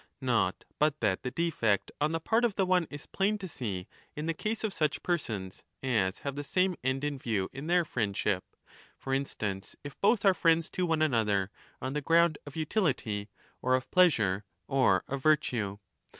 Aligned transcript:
Not 0.19 0.65
but 0.79 0.99
that 1.01 1.21
the 1.21 1.29
defect 1.29 1.91
on 2.01 2.11
the 2.11 2.19
part 2.19 2.43
of 2.43 2.55
the 2.55 2.65
one 2.65 2.87
is 2.89 3.05
plain 3.05 3.37
to 3.37 3.47
see 3.47 3.87
in 4.15 4.25
the 4.25 4.33
case 4.33 4.63
of 4.63 4.73
such 4.73 5.03
persons 5.03 5.61
as 5.83 6.21
have 6.25 6.35
the 6.35 6.43
same 6.43 6.75
end 6.83 7.03
in 7.03 7.19
view 7.19 7.49
in 7.53 7.67
their 7.67 7.85
friendship; 7.85 8.43
for 8.97 9.13
instance, 9.13 9.75
if 9.83 10.01
both 10.01 10.25
are 10.25 10.33
friends 10.33 10.71
to 10.71 10.87
one 10.87 11.03
another 11.03 11.51
on 11.83 11.93
the 11.93 12.01
ground 12.01 12.39
30 12.45 12.47
of 12.47 12.55
utility 12.55 13.29
or 13.61 13.75
of 13.75 13.91
pleasure 13.91 14.43
or 14.67 15.03
of 15.07 15.21
virtue. 15.21 15.77